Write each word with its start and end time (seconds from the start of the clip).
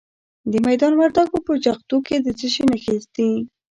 د 0.51 0.53
میدان 0.67 0.93
وردګو 0.95 1.37
په 1.47 1.53
جغتو 1.65 1.97
کې 2.07 2.15
د 2.25 2.27
څه 2.39 2.47
شي 2.53 2.63
نښې 2.69 2.95
دي؟ 3.15 3.29